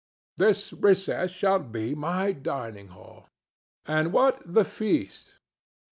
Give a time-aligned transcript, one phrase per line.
[0.37, 3.29] This recess shall be my dining hall.
[3.85, 5.35] And what the feast?